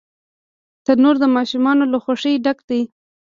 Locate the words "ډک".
2.45-2.59